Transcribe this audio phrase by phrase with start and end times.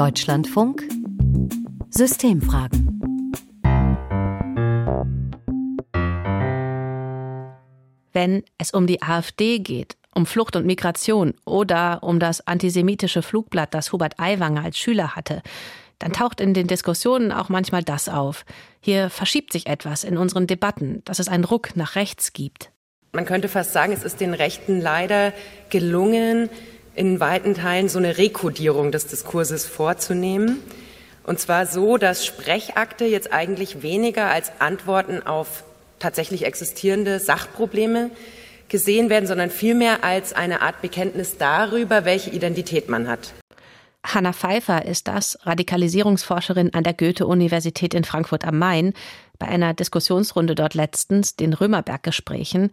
[0.00, 0.82] Deutschlandfunk
[1.90, 3.02] Systemfragen
[8.10, 13.74] Wenn es um die AfD geht, um Flucht und Migration oder um das antisemitische Flugblatt,
[13.74, 15.42] das Hubert Aiwanger als Schüler hatte,
[15.98, 18.46] dann taucht in den Diskussionen auch manchmal das auf.
[18.80, 22.72] Hier verschiebt sich etwas in unseren Debatten, dass es einen Ruck nach rechts gibt.
[23.12, 25.34] Man könnte fast sagen, es ist den Rechten leider
[25.68, 26.48] gelungen,
[26.94, 30.58] in weiten Teilen so eine Rekodierung des Diskurses vorzunehmen.
[31.24, 35.64] Und zwar so, dass Sprechakte jetzt eigentlich weniger als Antworten auf
[35.98, 38.10] tatsächlich existierende Sachprobleme
[38.68, 43.32] gesehen werden, sondern vielmehr als eine Art Bekenntnis darüber, welche Identität man hat.
[44.04, 48.94] Hanna Pfeiffer ist das, Radikalisierungsforscherin an der Goethe-Universität in Frankfurt am Main,
[49.38, 52.70] bei einer Diskussionsrunde dort letztens, den Römerberg-Gesprächen.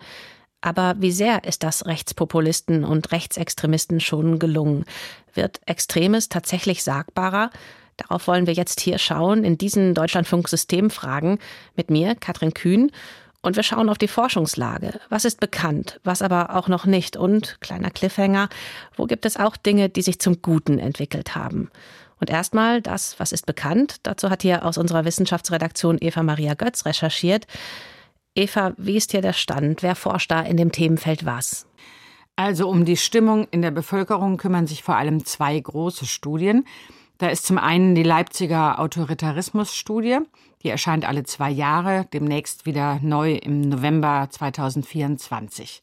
[0.61, 4.85] Aber wie sehr ist das Rechtspopulisten und Rechtsextremisten schon gelungen?
[5.33, 7.51] Wird Extremes tatsächlich sagbarer?
[7.97, 11.39] Darauf wollen wir jetzt hier schauen, in diesen Deutschlandfunk-Systemfragen
[11.75, 12.91] mit mir, Katrin Kühn.
[13.41, 14.99] Und wir schauen auf die Forschungslage.
[15.09, 17.17] Was ist bekannt, was aber auch noch nicht?
[17.17, 18.49] Und, kleiner Cliffhanger,
[18.95, 21.69] wo gibt es auch Dinge, die sich zum Guten entwickelt haben?
[22.19, 23.97] Und erstmal das, was ist bekannt.
[24.03, 27.45] Dazu hat hier aus unserer Wissenschaftsredaktion Eva Maria Götz recherchiert.
[28.37, 29.81] Eva, wie ist hier der Stand?
[29.81, 31.65] Wer forscht da in dem Themenfeld was?
[32.35, 36.63] Also um die Stimmung in der Bevölkerung kümmern sich vor allem zwei große Studien.
[37.17, 40.19] Da ist zum einen die Leipziger Autoritarismus-Studie.
[40.61, 45.81] Die erscheint alle zwei Jahre, demnächst wieder neu im November 2024.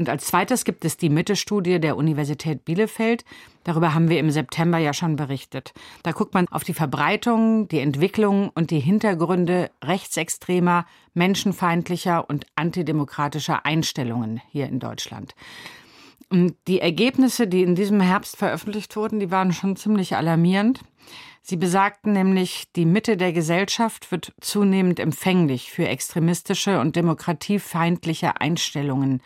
[0.00, 3.22] Und als zweites gibt es die Mitte-Studie der Universität Bielefeld.
[3.64, 5.74] Darüber haben wir im September ja schon berichtet.
[6.02, 13.66] Da guckt man auf die Verbreitung, die Entwicklung und die Hintergründe rechtsextremer, menschenfeindlicher und antidemokratischer
[13.66, 15.34] Einstellungen hier in Deutschland.
[16.30, 20.80] Und die Ergebnisse, die in diesem Herbst veröffentlicht wurden, die waren schon ziemlich alarmierend.
[21.42, 29.20] Sie besagten nämlich, die Mitte der Gesellschaft wird zunehmend empfänglich für extremistische und demokratiefeindliche Einstellungen.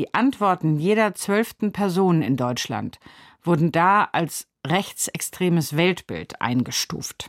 [0.00, 2.98] Die Antworten jeder zwölften Person in Deutschland
[3.42, 7.28] wurden da als rechtsextremes Weltbild eingestuft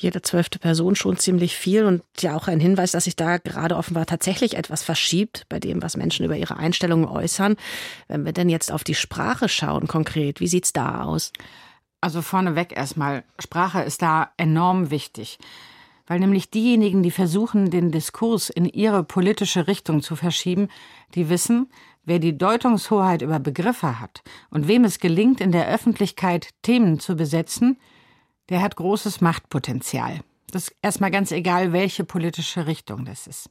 [0.00, 3.76] jede zwölfte Person schon ziemlich viel und ja auch ein Hinweis, dass sich da gerade
[3.76, 7.56] offenbar tatsächlich etwas verschiebt bei dem, was Menschen über ihre Einstellungen äußern.
[8.06, 11.32] Wenn wir denn jetzt auf die Sprache schauen konkret, wie sieht's da aus?
[12.00, 15.40] Also vorneweg erstmal, Sprache ist da enorm wichtig,
[16.06, 20.68] weil nämlich diejenigen, die versuchen, den Diskurs in ihre politische Richtung zu verschieben,
[21.16, 21.70] die wissen,
[22.08, 27.16] wer die Deutungshoheit über Begriffe hat und wem es gelingt, in der Öffentlichkeit Themen zu
[27.16, 27.78] besetzen,
[28.48, 30.20] der hat großes Machtpotenzial.
[30.50, 33.50] Das ist erstmal ganz egal, welche politische Richtung das ist.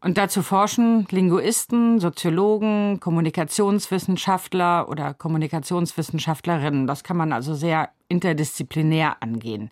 [0.00, 6.86] Und dazu forschen Linguisten, Soziologen, Kommunikationswissenschaftler oder Kommunikationswissenschaftlerinnen.
[6.86, 9.70] Das kann man also sehr interdisziplinär angehen.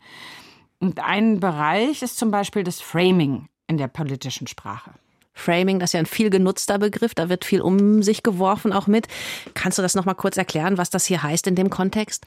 [0.79, 4.93] Und ein Bereich ist zum Beispiel das Framing in der politischen Sprache.
[5.33, 8.87] Framing, das ist ja ein viel genutzter Begriff, da wird viel um sich geworfen auch
[8.87, 9.09] mit.
[9.55, 12.27] Kannst du das noch mal kurz erklären, was das hier heißt in dem Kontext?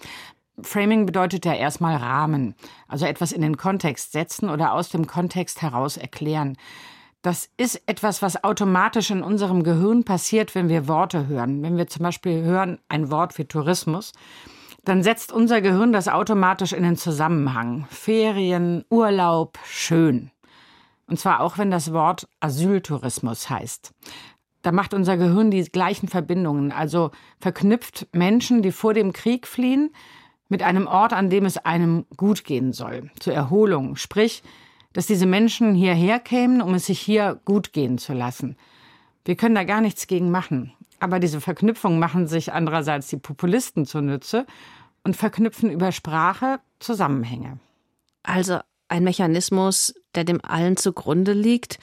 [0.62, 2.56] Framing bedeutet ja erstmal Rahmen,
[2.88, 6.58] also etwas in den Kontext setzen oder aus dem Kontext heraus erklären.
[7.24, 11.64] Das ist etwas, was automatisch in unserem Gehirn passiert, wenn wir Worte hören.
[11.64, 14.12] Wenn wir zum Beispiel hören ein Wort wie Tourismus,
[14.84, 17.88] dann setzt unser Gehirn das automatisch in den Zusammenhang.
[17.90, 20.32] Ferien, Urlaub, schön.
[21.08, 23.94] Und zwar auch, wenn das Wort Asyltourismus heißt.
[24.62, 29.91] Da macht unser Gehirn die gleichen Verbindungen, also verknüpft Menschen, die vor dem Krieg fliehen,
[30.47, 33.96] mit einem Ort, an dem es einem gut gehen soll, zur Erholung.
[33.96, 34.44] Sprich,
[34.94, 38.56] dass diese Menschen hierher kämen, um es sich hier gut gehen zu lassen.
[39.25, 40.74] Wir können da gar nichts gegen machen.
[41.00, 44.46] Aber diese Verknüpfung machen sich andererseits die Populisten zunutze
[45.03, 47.59] und verknüpfen über Sprache Zusammenhänge.
[48.22, 51.79] Also ein Mechanismus, der dem allen zugrunde liegt.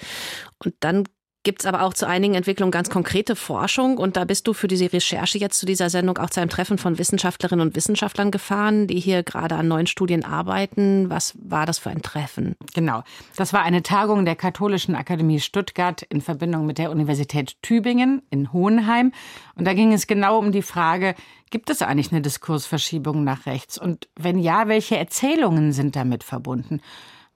[0.58, 1.04] Und dann
[1.42, 3.96] gibt es aber auch zu einigen Entwicklungen ganz konkrete Forschung.
[3.96, 6.76] Und da bist du für diese Recherche jetzt zu dieser Sendung auch zu einem Treffen
[6.76, 11.08] von Wissenschaftlerinnen und Wissenschaftlern gefahren, die hier gerade an neuen Studien arbeiten.
[11.08, 12.56] Was war das für ein Treffen?
[12.74, 13.02] Genau.
[13.36, 18.52] Das war eine Tagung der Katholischen Akademie Stuttgart in Verbindung mit der Universität Tübingen in
[18.52, 19.12] Hohenheim.
[19.54, 21.14] Und da ging es genau um die Frage,
[21.50, 23.78] gibt es eigentlich eine Diskursverschiebung nach rechts?
[23.78, 26.80] Und wenn ja, welche Erzählungen sind damit verbunden?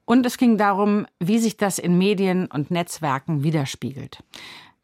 [0.05, 4.23] Und es ging darum, wie sich das in Medien und Netzwerken widerspiegelt.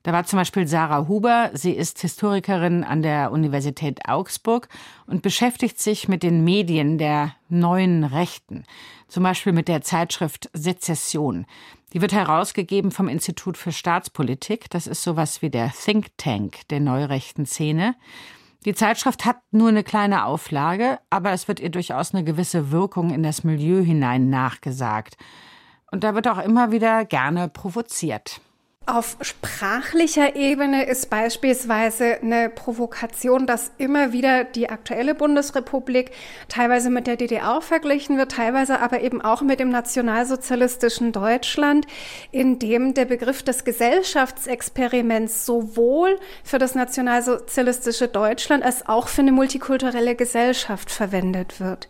[0.02, 1.50] Da war zum Beispiel Sarah Huber.
[1.52, 4.68] Sie ist Historikerin an der Universität Augsburg
[5.06, 8.64] und beschäftigt sich mit den Medien der neuen Rechten.
[9.08, 11.44] Zum Beispiel mit der Zeitschrift Sezession.
[11.92, 14.70] Die wird herausgegeben vom Institut für Staatspolitik.
[14.70, 17.94] Das ist sowas wie der Think Tank der neurechten Szene.
[18.66, 23.10] Die Zeitschrift hat nur eine kleine Auflage, aber es wird ihr durchaus eine gewisse Wirkung
[23.10, 25.16] in das Milieu hinein nachgesagt.
[25.90, 28.40] Und da wird auch immer wieder gerne provoziert.
[28.86, 36.10] Auf sprachlicher Ebene ist beispielsweise eine Provokation, dass immer wieder die aktuelle Bundesrepublik
[36.48, 41.86] teilweise mit der DDR verglichen wird, teilweise aber eben auch mit dem nationalsozialistischen Deutschland,
[42.32, 49.30] in dem der Begriff des Gesellschaftsexperiments sowohl für das nationalsozialistische Deutschland als auch für eine
[49.30, 51.88] multikulturelle Gesellschaft verwendet wird.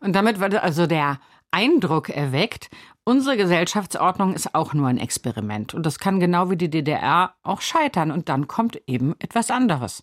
[0.00, 1.18] Und damit wird also der
[1.50, 2.68] Eindruck erweckt,
[3.08, 7.60] Unsere Gesellschaftsordnung ist auch nur ein Experiment und das kann genau wie die DDR auch
[7.60, 10.02] scheitern und dann kommt eben etwas anderes.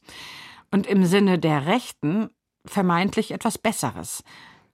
[0.72, 2.30] Und im Sinne der Rechten
[2.66, 4.24] vermeintlich etwas Besseres.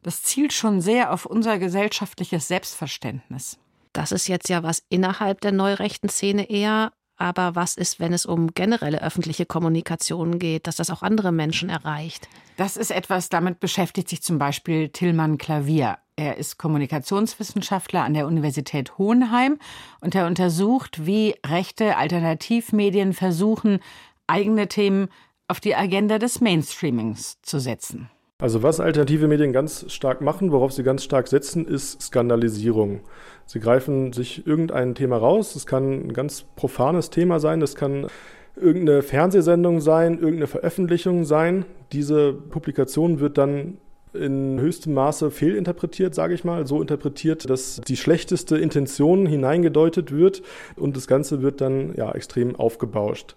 [0.03, 3.57] Das zielt schon sehr auf unser gesellschaftliches Selbstverständnis.
[3.93, 6.93] Das ist jetzt ja was innerhalb der neurechten Szene eher.
[7.17, 11.69] Aber was ist, wenn es um generelle öffentliche Kommunikation geht, dass das auch andere Menschen
[11.69, 12.29] erreicht?
[12.57, 15.97] Das ist etwas, damit beschäftigt sich zum Beispiel Tillmann Klavier.
[16.19, 19.57] Er ist Kommunikationswissenschaftler an der Universität Hohenheim
[20.01, 23.79] und er untersucht, wie rechte Alternativmedien versuchen,
[24.27, 25.07] eigene Themen
[25.47, 28.09] auf die Agenda des Mainstreamings zu setzen.
[28.37, 32.99] Also was alternative Medien ganz stark machen, worauf sie ganz stark setzen, ist Skandalisierung.
[33.45, 35.55] Sie greifen sich irgendein Thema raus.
[35.55, 38.07] Es kann ein ganz profanes Thema sein, es kann
[38.57, 41.63] irgendeine Fernsehsendung sein, irgendeine Veröffentlichung sein.
[41.93, 43.77] Diese Publikation wird dann
[44.13, 50.41] in höchstem Maße fehlinterpretiert, sage ich mal, so interpretiert, dass die schlechteste Intention hineingedeutet wird
[50.75, 53.35] und das Ganze wird dann ja extrem aufgebauscht.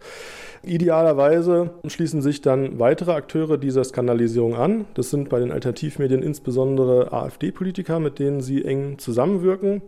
[0.65, 4.85] Idealerweise schließen sich dann weitere Akteure dieser Skandalisierung an.
[4.95, 9.83] Das sind bei den Alternativmedien insbesondere AfD-Politiker, mit denen sie eng zusammenwirken.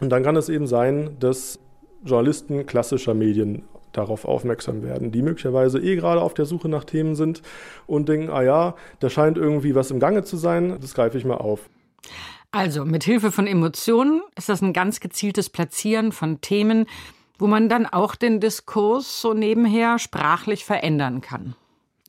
[0.00, 1.60] Und dann kann es eben sein, dass
[2.04, 7.14] Journalisten klassischer Medien darauf aufmerksam werden, die möglicherweise eh gerade auf der Suche nach Themen
[7.14, 7.42] sind
[7.86, 11.24] und denken, ah ja, da scheint irgendwie was im Gange zu sein, das greife ich
[11.24, 11.68] mal auf.
[12.50, 16.86] Also, mit Hilfe von Emotionen ist das ein ganz gezieltes Platzieren von Themen,
[17.38, 21.54] wo man dann auch den Diskurs so nebenher sprachlich verändern kann.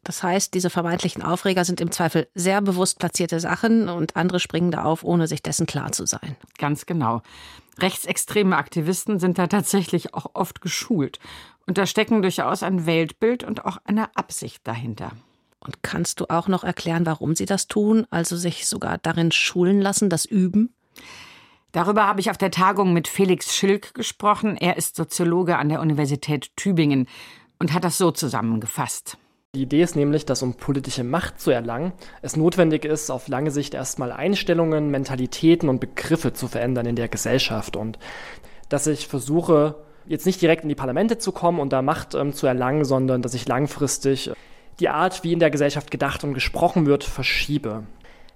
[0.04, 4.70] Das heißt, diese vermeintlichen Aufreger sind im Zweifel sehr bewusst platzierte Sachen und andere springen
[4.70, 6.36] da auf, ohne sich dessen klar zu sein.
[6.58, 7.22] Ganz genau.
[7.80, 11.20] Rechtsextreme Aktivisten sind da tatsächlich auch oft geschult.
[11.66, 15.12] Und da stecken durchaus ein Weltbild und auch eine Absicht dahinter.
[15.60, 19.80] Und kannst du auch noch erklären, warum sie das tun, also sich sogar darin schulen
[19.80, 20.74] lassen, das üben?
[21.72, 24.58] Darüber habe ich auf der Tagung mit Felix Schilk gesprochen.
[24.58, 27.08] Er ist Soziologe an der Universität Tübingen
[27.60, 29.18] und hat das so zusammengefasst.
[29.56, 33.52] Die Idee ist nämlich, dass um politische Macht zu erlangen, es notwendig ist, auf lange
[33.52, 38.00] Sicht erstmal Einstellungen, Mentalitäten und Begriffe zu verändern in der Gesellschaft und
[38.70, 39.76] dass ich versuche,
[40.06, 43.22] jetzt nicht direkt in die Parlamente zu kommen und da Macht ähm, zu erlangen, sondern
[43.22, 44.32] dass ich langfristig
[44.80, 47.84] die Art, wie in der Gesellschaft gedacht und gesprochen wird, verschiebe.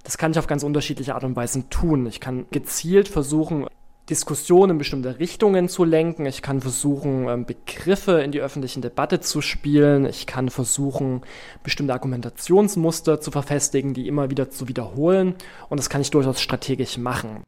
[0.03, 2.05] Das kann ich auf ganz unterschiedliche Art und Weise tun.
[2.05, 3.67] Ich kann gezielt versuchen,
[4.09, 6.25] Diskussionen in bestimmte Richtungen zu lenken.
[6.25, 10.05] Ich kann versuchen, ähm, Begriffe in die öffentliche Debatte zu spielen.
[10.05, 11.21] Ich kann versuchen,
[11.63, 15.35] bestimmte Argumentationsmuster zu verfestigen, die immer wieder zu wiederholen.
[15.67, 17.43] Und das kann ich durchaus strategisch machen.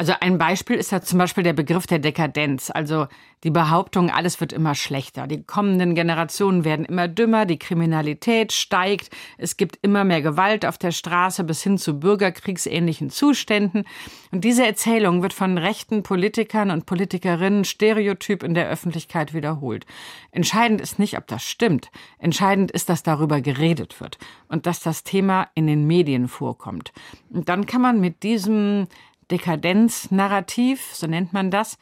[0.00, 3.06] Also ein Beispiel ist ja zum Beispiel der Begriff der Dekadenz, also
[3.44, 9.10] die Behauptung, alles wird immer schlechter, die kommenden Generationen werden immer dümmer, die Kriminalität steigt,
[9.36, 13.84] es gibt immer mehr Gewalt auf der Straße bis hin zu bürgerkriegsähnlichen Zuständen.
[14.30, 19.84] Und diese Erzählung wird von rechten Politikern und Politikerinnen stereotyp in der Öffentlichkeit wiederholt.
[20.32, 24.16] Entscheidend ist nicht, ob das stimmt, entscheidend ist, dass darüber geredet wird
[24.48, 26.92] und dass das Thema in den Medien vorkommt.
[27.28, 28.86] Und dann kann man mit diesem
[29.30, 31.78] Dekadenznarrativ, so nennt man das,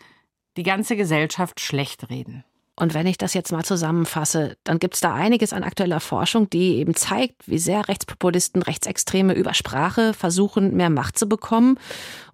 [0.56, 2.44] die ganze Gesellschaft schlecht reden.
[2.78, 6.48] Und wenn ich das jetzt mal zusammenfasse, dann gibt es da einiges an aktueller Forschung,
[6.48, 11.76] die eben zeigt, wie sehr Rechtspopulisten, Rechtsextreme über Sprache versuchen, mehr Macht zu bekommen.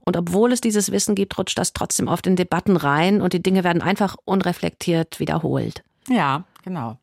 [0.00, 3.42] Und obwohl es dieses Wissen gibt, rutscht das trotzdem auf den Debatten rein und die
[3.42, 5.82] Dinge werden einfach unreflektiert wiederholt.
[6.10, 6.98] Ja, genau.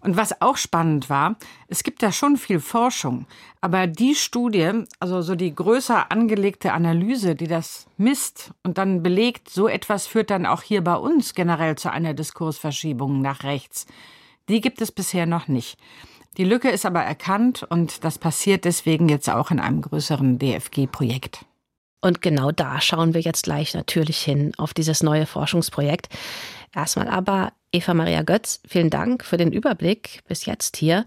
[0.00, 1.36] Und was auch spannend war,
[1.68, 3.26] es gibt da schon viel Forschung,
[3.60, 9.50] aber die Studie, also so die größer angelegte Analyse, die das misst und dann belegt,
[9.50, 13.86] so etwas führt dann auch hier bei uns generell zu einer Diskursverschiebung nach rechts,
[14.48, 15.78] die gibt es bisher noch nicht.
[16.36, 21.44] Die Lücke ist aber erkannt und das passiert deswegen jetzt auch in einem größeren DFG-Projekt.
[22.00, 26.08] Und genau da schauen wir jetzt gleich natürlich hin auf dieses neue Forschungsprojekt.
[26.74, 31.04] Erstmal aber Eva Maria Götz, vielen Dank für den Überblick bis jetzt hier.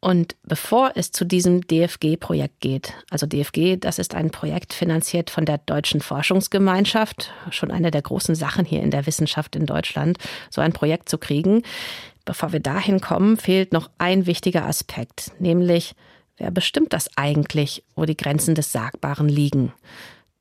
[0.00, 5.44] Und bevor es zu diesem DFG-Projekt geht, also DFG, das ist ein Projekt finanziert von
[5.44, 10.18] der Deutschen Forschungsgemeinschaft, schon eine der großen Sachen hier in der Wissenschaft in Deutschland,
[10.50, 11.62] so ein Projekt zu kriegen.
[12.24, 15.94] bevor wir dahin kommen, fehlt noch ein wichtiger Aspekt, nämlich
[16.36, 19.72] wer bestimmt das eigentlich, wo die Grenzen des Sagbaren liegen?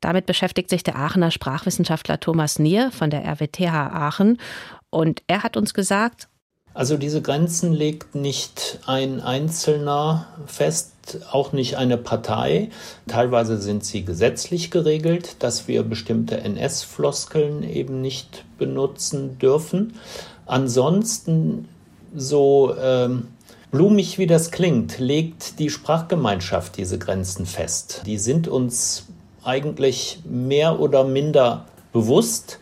[0.02, 4.40] Damit beschäftigt sich der Aachener Sprachwissenschaftler Thomas Nier von der RWTH Aachen
[4.90, 6.28] und er hat uns gesagt,
[6.78, 10.92] also diese Grenzen legt nicht ein Einzelner fest,
[11.32, 12.70] auch nicht eine Partei.
[13.08, 19.96] Teilweise sind sie gesetzlich geregelt, dass wir bestimmte NS-Floskeln eben nicht benutzen dürfen.
[20.46, 21.68] Ansonsten,
[22.16, 23.30] so ähm,
[23.72, 28.04] blumig wie das klingt, legt die Sprachgemeinschaft diese Grenzen fest.
[28.06, 29.08] Die sind uns
[29.48, 32.60] eigentlich mehr oder minder bewusst.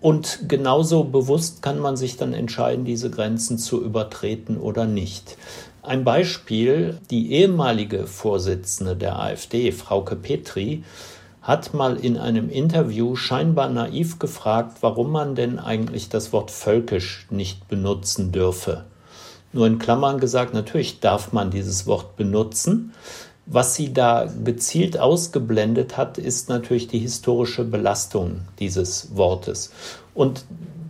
[0.00, 5.36] Und genauso bewusst kann man sich dann entscheiden, diese Grenzen zu übertreten oder nicht.
[5.82, 10.84] Ein Beispiel, die ehemalige Vorsitzende der AfD, Frauke Petri,
[11.42, 17.26] hat mal in einem Interview scheinbar naiv gefragt, warum man denn eigentlich das Wort völkisch
[17.30, 18.84] nicht benutzen dürfe.
[19.52, 22.94] Nur in Klammern gesagt, natürlich darf man dieses Wort benutzen.
[23.46, 29.72] Was sie da gezielt ausgeblendet hat, ist natürlich die historische Belastung dieses Wortes.
[30.14, 30.44] Und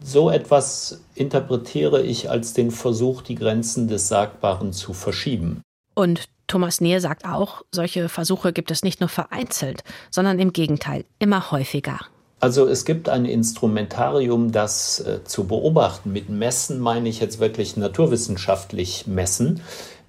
[0.04, 5.62] so etwas interpretiere ich als den Versuch, die Grenzen des Sagbaren zu verschieben.
[5.94, 11.04] Und Thomas Neher sagt auch, solche Versuche gibt es nicht nur vereinzelt, sondern im Gegenteil
[11.18, 12.00] immer häufiger.
[12.40, 16.12] Also es gibt ein Instrumentarium, das äh, zu beobachten.
[16.12, 19.60] Mit Messen meine ich jetzt wirklich naturwissenschaftlich messen.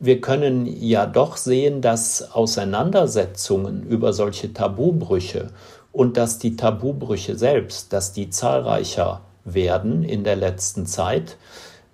[0.03, 5.51] Wir können ja doch sehen, dass Auseinandersetzungen über solche Tabubrüche
[5.93, 11.37] und dass die Tabubrüche selbst, dass die zahlreicher werden in der letzten Zeit.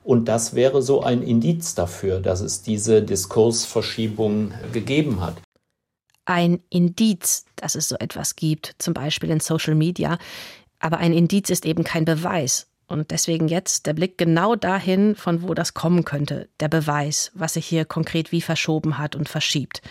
[0.04, 5.36] Und das wäre so ein Indiz dafür, dass es diese Diskursverschiebung gegeben hat
[6.30, 10.20] ein Indiz, dass es so etwas gibt, zum Beispiel in Social Media.
[10.78, 12.69] Aber ein Indiz ist eben kein Beweis.
[12.90, 17.54] Und deswegen jetzt der Blick genau dahin, von wo das kommen könnte, der Beweis, was
[17.54, 19.82] sich hier konkret wie verschoben hat und verschiebt.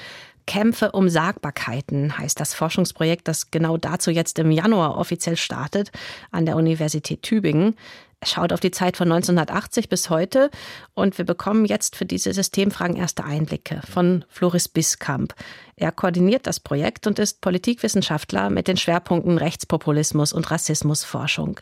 [0.46, 5.92] Kämpfe um Sagbarkeiten heißt das Forschungsprojekt, das genau dazu jetzt im Januar offiziell startet
[6.32, 7.76] an der Universität Tübingen.
[8.20, 10.50] Er schaut auf die Zeit von 1980 bis heute
[10.94, 15.34] und wir bekommen jetzt für diese Systemfragen erste Einblicke von Floris Biskamp.
[15.76, 21.60] Er koordiniert das Projekt und ist Politikwissenschaftler mit den Schwerpunkten Rechtspopulismus und Rassismusforschung.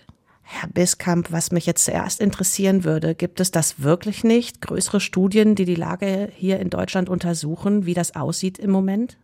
[0.48, 4.60] Herr Biskamp, was mich jetzt zuerst interessieren würde, gibt es das wirklich nicht?
[4.60, 9.18] Größere Studien, die die Lage hier in Deutschland untersuchen, wie das aussieht im Moment?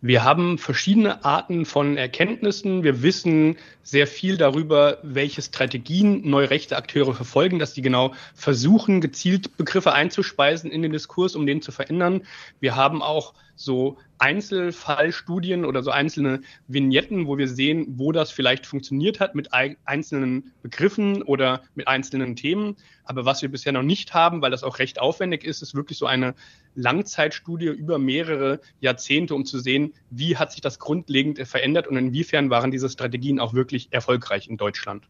[0.00, 2.84] Wir haben verschiedene Arten von Erkenntnissen.
[2.84, 9.00] Wir wissen sehr viel darüber, welche Strategien neue rechte Akteure verfolgen, dass sie genau versuchen,
[9.00, 12.22] gezielt Begriffe einzuspeisen in den Diskurs, um den zu verändern.
[12.60, 18.66] Wir haben auch so Einzelfallstudien oder so einzelne Vignetten, wo wir sehen, wo das vielleicht
[18.66, 22.76] funktioniert hat mit einzelnen Begriffen oder mit einzelnen Themen.
[23.04, 25.98] Aber was wir bisher noch nicht haben, weil das auch recht aufwendig ist, ist wirklich
[25.98, 26.34] so eine
[26.74, 32.50] Langzeitstudie über mehrere Jahrzehnte, um zu sehen, wie hat sich das grundlegend verändert und inwiefern
[32.50, 35.04] waren diese Strategien auch wirklich erfolgreich in Deutschland.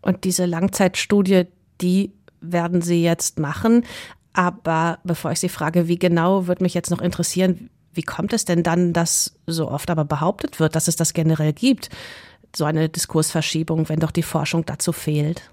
[0.00, 1.44] Und diese Langzeitstudie,
[1.80, 3.84] die werden Sie jetzt machen.
[4.32, 8.44] Aber bevor ich Sie frage, wie genau, würde mich jetzt noch interessieren, wie kommt es
[8.44, 11.90] denn dann, dass so oft aber behauptet wird, dass es das generell gibt,
[12.54, 15.50] so eine Diskursverschiebung, wenn doch die Forschung dazu fehlt?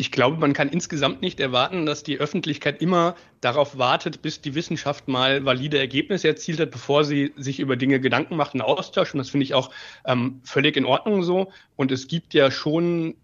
[0.00, 4.54] Ich glaube, man kann insgesamt nicht erwarten, dass die Öffentlichkeit immer darauf wartet, bis die
[4.54, 9.14] Wissenschaft mal valide Ergebnisse erzielt hat, bevor sie sich über Dinge Gedanken macht und austauscht.
[9.14, 9.72] Und das finde ich auch
[10.04, 11.50] ähm, völlig in Ordnung so.
[11.74, 13.16] Und es gibt ja schon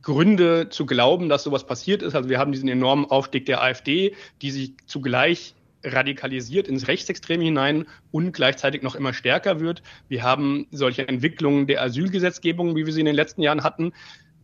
[0.00, 2.14] Gründe zu glauben, dass sowas passiert ist.
[2.14, 7.86] Also wir haben diesen enormen Aufstieg der AfD, die sich zugleich radikalisiert ins Rechtsextreme hinein
[8.10, 9.82] und gleichzeitig noch immer stärker wird.
[10.08, 13.92] Wir haben solche Entwicklungen der Asylgesetzgebung, wie wir sie in den letzten Jahren hatten,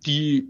[0.06, 0.48] die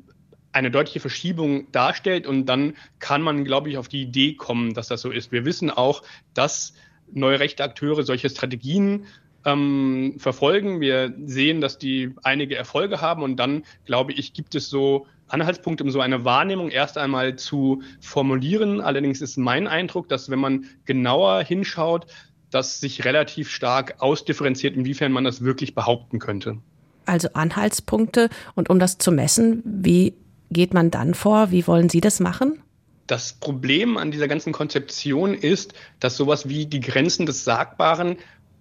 [0.52, 2.26] eine deutliche Verschiebung darstellt.
[2.26, 5.30] Und dann kann man, glaube ich, auf die Idee kommen, dass das so ist.
[5.32, 6.02] Wir wissen auch,
[6.34, 6.74] dass
[7.12, 9.06] neue rechte Akteure solche Strategien
[9.44, 10.80] ähm, verfolgen.
[10.80, 13.22] Wir sehen, dass die einige Erfolge haben.
[13.22, 17.82] Und dann, glaube ich, gibt es so Anhaltspunkt, um so eine Wahrnehmung erst einmal zu
[18.00, 18.80] formulieren.
[18.80, 22.06] Allerdings ist mein Eindruck, dass wenn man genauer hinschaut,
[22.50, 26.58] das sich relativ stark ausdifferenziert, inwiefern man das wirklich behaupten könnte.
[27.04, 28.28] Also Anhaltspunkte.
[28.54, 30.14] Und um das zu messen, wie
[30.50, 31.50] geht man dann vor?
[31.50, 32.62] Wie wollen Sie das machen?
[33.06, 38.16] Das Problem an dieser ganzen Konzeption ist, dass sowas wie die Grenzen des Sagbaren,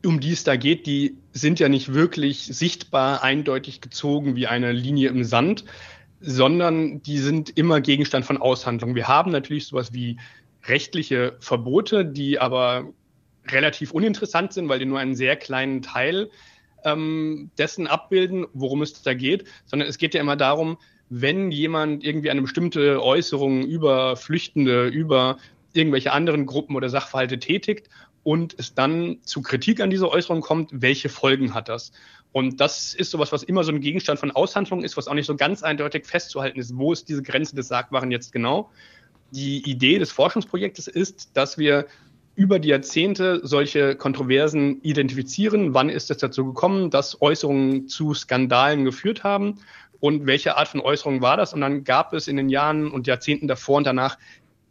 [0.05, 4.71] um die es da geht, die sind ja nicht wirklich sichtbar eindeutig gezogen wie eine
[4.71, 5.65] Linie im Sand,
[6.19, 8.95] sondern die sind immer Gegenstand von Aushandlung.
[8.95, 10.17] Wir haben natürlich sowas wie
[10.65, 12.89] rechtliche Verbote, die aber
[13.47, 16.29] relativ uninteressant sind, weil die nur einen sehr kleinen Teil
[16.83, 20.77] ähm, dessen abbilden, worum es da geht, sondern es geht ja immer darum,
[21.09, 25.37] wenn jemand irgendwie eine bestimmte Äußerung über Flüchtende, über
[25.73, 27.89] irgendwelche anderen Gruppen oder Sachverhalte tätigt
[28.27, 31.93] und es dann zu Kritik an dieser Äußerung kommt, welche Folgen hat das?
[32.33, 35.27] Und das ist sowas, was immer so ein Gegenstand von Aushandlung ist, was auch nicht
[35.27, 38.69] so ganz eindeutig festzuhalten ist, wo ist diese Grenze des Sagbaren jetzt genau.
[39.31, 41.85] Die Idee des Forschungsprojektes ist, dass wir
[42.35, 45.73] über die Jahrzehnte solche Kontroversen identifizieren.
[45.73, 49.59] Wann ist es dazu gekommen, dass Äußerungen zu Skandalen geführt haben?
[50.01, 51.53] Und welche Art von Äußerung war das?
[51.53, 54.17] Und dann gab es in den Jahren und Jahrzehnten davor und danach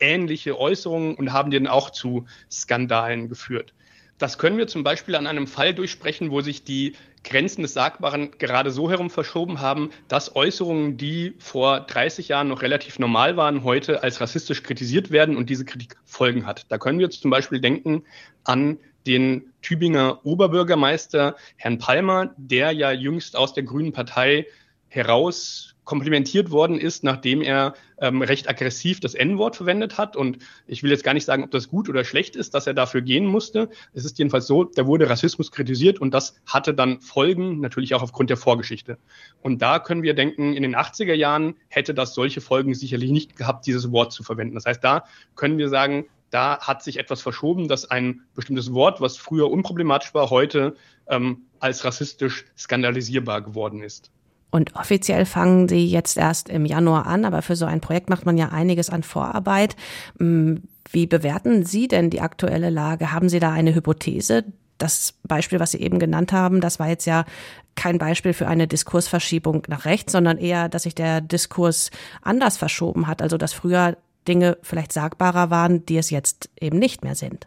[0.01, 3.73] ähnliche Äußerungen und haben dann auch zu Skandalen geführt.
[4.19, 8.31] Das können wir zum Beispiel an einem Fall durchsprechen, wo sich die Grenzen des Sagbaren
[8.39, 13.63] gerade so herum verschoben haben, dass Äußerungen, die vor 30 Jahren noch relativ normal waren,
[13.63, 16.65] heute als rassistisch kritisiert werden und diese Kritik Folgen hat.
[16.71, 18.05] Da können wir jetzt zum Beispiel denken
[18.45, 24.47] an den Tübinger Oberbürgermeister Herrn Palmer, der ja jüngst aus der Grünen Partei
[24.89, 30.17] heraus komplimentiert worden ist, nachdem er ähm, recht aggressiv das N-Wort verwendet hat.
[30.17, 32.75] Und ich will jetzt gar nicht sagen, ob das gut oder schlecht ist, dass er
[32.75, 33.71] dafür gehen musste.
[33.95, 38.03] Es ist jedenfalls so, da wurde Rassismus kritisiert und das hatte dann Folgen, natürlich auch
[38.03, 38.99] aufgrund der Vorgeschichte.
[39.41, 43.37] Und da können wir denken, in den 80er Jahren hätte das solche Folgen sicherlich nicht
[43.37, 44.57] gehabt, dieses Wort zu verwenden.
[44.57, 45.05] Das heißt, da
[45.37, 50.13] können wir sagen, da hat sich etwas verschoben, dass ein bestimmtes Wort, was früher unproblematisch
[50.15, 50.75] war, heute
[51.09, 54.11] ähm, als rassistisch skandalisierbar geworden ist.
[54.57, 58.25] Und offiziell fangen Sie jetzt erst im Januar an, aber für so ein Projekt macht
[58.25, 59.77] man ja einiges an Vorarbeit.
[60.19, 63.13] Hm, wie bewerten Sie denn die aktuelle Lage?
[63.13, 64.45] Haben Sie da eine Hypothese?
[64.79, 67.27] Das Beispiel, was Sie eben genannt haben, das war jetzt ja
[67.75, 71.91] kein Beispiel für eine Diskursverschiebung nach rechts, sondern eher, dass sich der Diskurs
[72.23, 73.21] anders verschoben hat.
[73.21, 77.47] Also, dass früher Dinge vielleicht sagbarer waren, die es jetzt eben nicht mehr sind.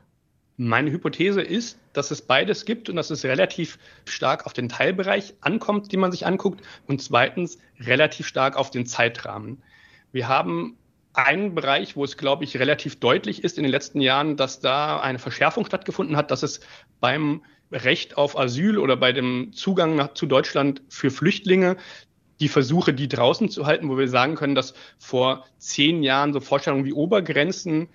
[0.61, 5.35] Meine Hypothese ist, dass es beides gibt und dass es relativ stark auf den Teilbereich
[5.39, 9.63] ankommt, den man sich anguckt und zweitens relativ stark auf den Zeitrahmen.
[10.11, 10.75] Wir haben
[11.13, 14.99] einen Bereich, wo es, glaube ich, relativ deutlich ist in den letzten Jahren, dass da
[14.99, 16.59] eine Verschärfung stattgefunden hat, dass es
[16.99, 21.77] beim Recht auf Asyl oder bei dem Zugang nach, zu Deutschland für Flüchtlinge
[22.41, 26.41] die Versuche, die draußen zu halten, wo wir sagen können, dass vor zehn Jahren so
[26.41, 27.88] Vorstellungen wie Obergrenzen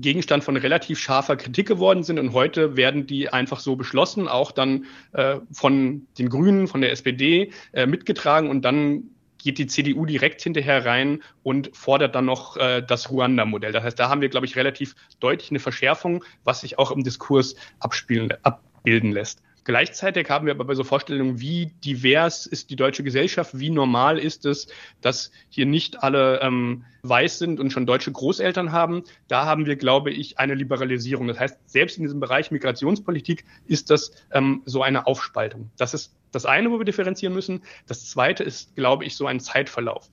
[0.00, 4.52] Gegenstand von relativ scharfer Kritik geworden sind und heute werden die einfach so beschlossen, auch
[4.52, 10.06] dann äh, von den Grünen, von der SPD äh, mitgetragen und dann geht die CDU
[10.06, 13.72] direkt hinterher rein und fordert dann noch äh, das Ruanda-Modell.
[13.72, 17.04] Das heißt, da haben wir, glaube ich, relativ deutlich eine Verschärfung, was sich auch im
[17.04, 19.42] Diskurs abspielen, abbilden lässt.
[19.66, 24.16] Gleichzeitig haben wir aber bei so Vorstellungen, wie divers ist die deutsche Gesellschaft, wie normal
[24.16, 24.68] ist es,
[25.00, 29.02] dass hier nicht alle ähm, weiß sind und schon deutsche Großeltern haben.
[29.26, 31.26] Da haben wir, glaube ich, eine Liberalisierung.
[31.26, 35.68] Das heißt, selbst in diesem Bereich Migrationspolitik ist das ähm, so eine Aufspaltung.
[35.76, 37.64] Das ist das eine, wo wir differenzieren müssen.
[37.88, 40.10] Das zweite ist, glaube ich, so ein Zeitverlauf.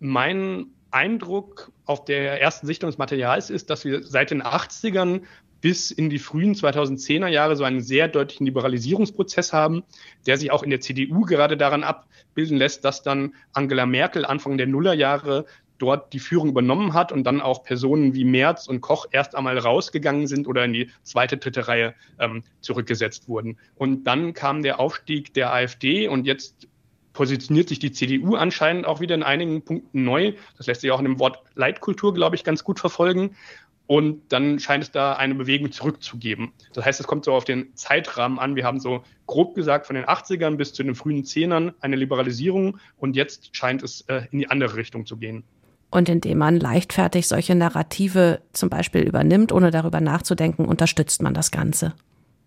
[0.00, 5.22] Mein Eindruck auf der ersten Sichtung des Materials ist, dass wir seit den 80ern
[5.62, 9.84] bis in die frühen 2010er Jahre so einen sehr deutlichen Liberalisierungsprozess haben,
[10.26, 14.58] der sich auch in der CDU gerade daran abbilden lässt, dass dann Angela Merkel Anfang
[14.58, 15.46] der Nullerjahre
[15.78, 19.58] dort die Führung übernommen hat und dann auch Personen wie Merz und Koch erst einmal
[19.58, 23.58] rausgegangen sind oder in die zweite, dritte Reihe ähm, zurückgesetzt wurden.
[23.74, 26.68] Und dann kam der Aufstieg der AfD und jetzt
[27.12, 30.34] positioniert sich die CDU anscheinend auch wieder in einigen Punkten neu.
[30.56, 33.36] Das lässt sich auch in dem Wort Leitkultur, glaube ich, ganz gut verfolgen.
[33.92, 36.52] Und dann scheint es da eine Bewegung zurückzugeben.
[36.72, 38.56] Das heißt, es kommt so auf den Zeitrahmen an.
[38.56, 42.78] Wir haben so grob gesagt von den 80ern bis zu den frühen Zehnern eine Liberalisierung
[42.96, 45.44] und jetzt scheint es äh, in die andere Richtung zu gehen.
[45.90, 51.50] Und indem man leichtfertig solche Narrative zum Beispiel übernimmt, ohne darüber nachzudenken, unterstützt man das
[51.50, 51.92] Ganze.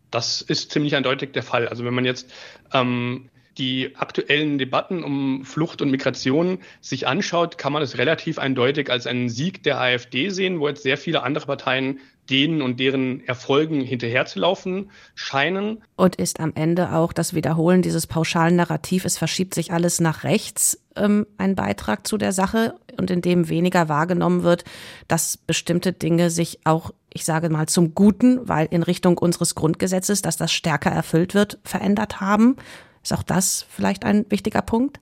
[0.10, 1.68] Das ist ziemlich eindeutig der Fall.
[1.68, 2.28] Also wenn man jetzt
[2.74, 8.92] ähm, die aktuellen Debatten um Flucht und Migration sich anschaut, kann man es relativ eindeutig
[8.92, 13.26] als einen Sieg der AfD sehen, wo jetzt sehr viele andere Parteien denen und deren
[13.28, 15.84] Erfolgen hinterherzulaufen scheinen.
[15.96, 20.24] Und ist am Ende auch das Wiederholen dieses pauschalen Narrativ, es verschiebt sich alles nach
[20.24, 24.64] rechts, ähm, ein Beitrag zu der Sache und in dem weniger wahrgenommen wird,
[25.08, 30.22] dass bestimmte Dinge sich auch, ich sage mal, zum Guten, weil in Richtung unseres Grundgesetzes,
[30.22, 32.56] dass das stärker erfüllt wird, verändert haben.
[33.06, 35.00] Ist auch das vielleicht ein wichtiger Punkt?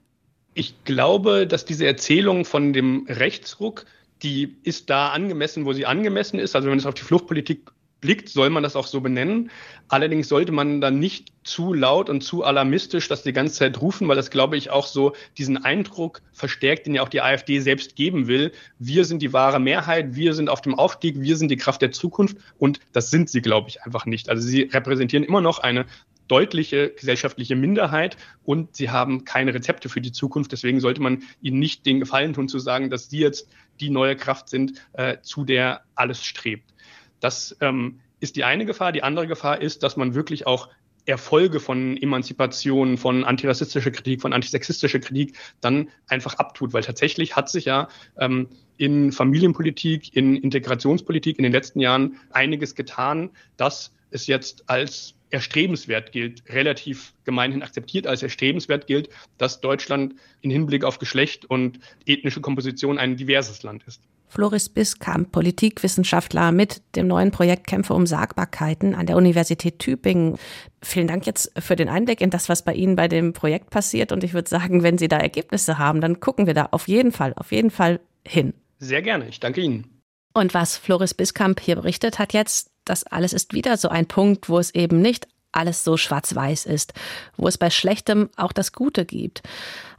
[0.56, 3.86] Ich glaube, dass diese Erzählung von dem Rechtsruck,
[4.22, 6.54] die ist da angemessen, wo sie angemessen ist.
[6.54, 9.50] Also wenn es auf die Fluchtpolitik blickt, soll man das auch so benennen.
[9.88, 14.10] Allerdings sollte man dann nicht zu laut und zu alarmistisch das die ganze Zeit rufen,
[14.10, 17.96] weil das, glaube ich, auch so diesen Eindruck verstärkt, den ja auch die AfD selbst
[17.96, 18.52] geben will.
[18.80, 21.94] Wir sind die wahre Mehrheit, wir sind auf dem Aufstieg, wir sind die Kraft der
[21.94, 24.28] Zukunft und das sind sie, glaube ich, einfach nicht.
[24.28, 25.86] Also sie repräsentieren immer noch eine
[26.28, 30.52] deutliche gesellschaftliche Minderheit und sie haben keine Rezepte für die Zukunft.
[30.52, 34.16] Deswegen sollte man ihnen nicht den Gefallen tun zu sagen, dass sie jetzt die neue
[34.16, 36.74] Kraft sind, äh, zu der alles strebt.
[37.20, 38.92] Das ähm, ist die eine Gefahr.
[38.92, 40.70] Die andere Gefahr ist, dass man wirklich auch
[41.06, 47.50] Erfolge von Emanzipation, von antirassistischer Kritik, von antisexistischer Kritik dann einfach abtut, weil tatsächlich hat
[47.50, 54.28] sich ja ähm, in Familienpolitik, in Integrationspolitik in den letzten Jahren einiges getan, dass es
[54.28, 61.00] jetzt als erstrebenswert gilt, relativ gemeinhin akzeptiert als erstrebenswert gilt, dass Deutschland in Hinblick auf
[61.00, 64.02] Geschlecht und ethnische Komposition ein diverses Land ist.
[64.28, 70.38] Floris Biskamp, Politikwissenschaftler mit dem neuen Projekt Kämpfe um Sagbarkeiten an der Universität Tübingen.
[70.84, 74.12] Vielen Dank jetzt für den Einblick in das, was bei Ihnen bei dem Projekt passiert.
[74.12, 77.12] Und ich würde sagen, wenn Sie da Ergebnisse haben, dann gucken wir da auf jeden
[77.12, 78.54] Fall, auf jeden Fall hin.
[78.80, 79.28] Sehr gerne.
[79.30, 80.02] Ich danke Ihnen.
[80.34, 84.50] Und was Floris Biskamp hier berichtet hat jetzt, das alles ist wieder so ein Punkt,
[84.50, 86.94] wo es eben nicht alles so schwarz-weiß ist,
[87.38, 89.44] wo es bei Schlechtem auch das Gute gibt.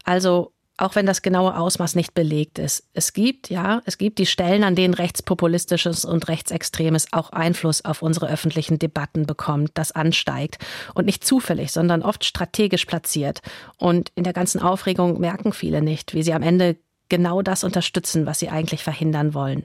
[0.04, 2.88] Also auch wenn das genaue Ausmaß nicht belegt ist.
[2.94, 8.02] Es gibt, ja, es gibt die Stellen, an denen Rechtspopulistisches und Rechtsextremes auch Einfluss auf
[8.02, 10.58] unsere öffentlichen Debatten bekommt, das ansteigt.
[10.94, 13.40] Und nicht zufällig, sondern oft strategisch platziert.
[13.76, 16.76] Und in der ganzen Aufregung merken viele nicht, wie sie am Ende
[17.08, 19.64] genau das unterstützen, was sie eigentlich verhindern wollen.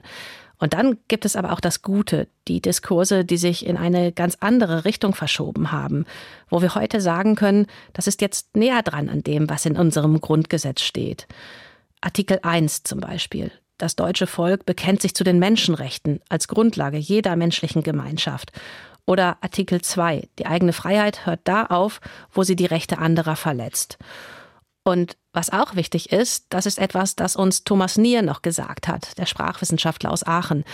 [0.60, 4.36] Und dann gibt es aber auch das Gute, die Diskurse, die sich in eine ganz
[4.40, 6.04] andere Richtung verschoben haben,
[6.50, 10.20] wo wir heute sagen können, das ist jetzt näher dran an dem, was in unserem
[10.20, 11.26] Grundgesetz steht.
[12.02, 13.50] Artikel 1 zum Beispiel.
[13.78, 18.52] Das deutsche Volk bekennt sich zu den Menschenrechten als Grundlage jeder menschlichen Gemeinschaft.
[19.06, 20.28] Oder Artikel 2.
[20.38, 23.96] Die eigene Freiheit hört da auf, wo sie die Rechte anderer verletzt.
[24.84, 29.16] Und was auch wichtig ist, das ist etwas, das uns Thomas Nier noch gesagt hat,
[29.18, 30.64] der Sprachwissenschaftler aus Aachen.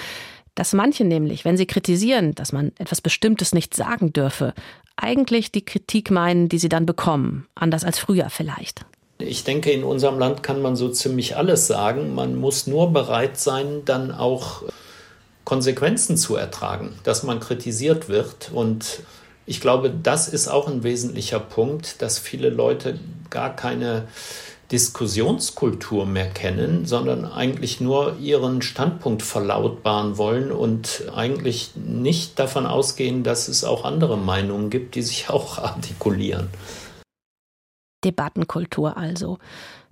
[0.55, 4.55] Dass manche nämlich, wenn sie kritisieren, dass man etwas Bestimmtes nicht sagen dürfe,
[4.97, 8.87] eigentlich die Kritik meinen, die sie dann bekommen, anders als früher vielleicht.
[9.19, 12.15] Ich denke, in unserem Land kann man so ziemlich alles sagen.
[12.15, 14.63] Man muss nur bereit sein, dann auch
[15.45, 18.51] Konsequenzen zu ertragen, dass man kritisiert wird.
[18.53, 19.01] Und
[19.47, 22.99] ich glaube, das ist auch ein wesentlicher Punkt, dass viele Leute
[23.31, 24.09] gar keine
[24.73, 33.23] Diskussionskultur mehr kennen, sondern eigentlich nur ihren Standpunkt verlautbaren wollen und eigentlich nicht davon ausgehen,
[33.23, 36.49] dass es auch andere Meinungen gibt, die sich auch artikulieren.
[38.05, 39.39] Debattenkultur also.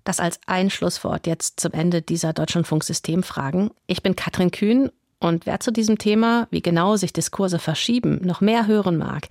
[0.02, 3.70] Das als Einschlusswort jetzt zum Ende dieser Deutschlandfunk-Systemfragen.
[3.86, 4.90] Ich bin Katrin Kühn
[5.24, 9.28] und wer zu diesem Thema, wie genau sich Diskurse verschieben, noch mehr hören mag,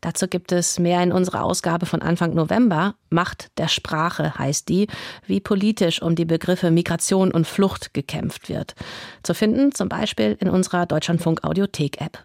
[0.00, 2.94] dazu gibt es mehr in unserer Ausgabe von Anfang November.
[3.10, 4.86] Macht der Sprache heißt die,
[5.26, 8.76] wie politisch um die Begriffe Migration und Flucht gekämpft wird.
[9.24, 12.24] Zu finden zum Beispiel in unserer Deutschlandfunk Audiothek-App.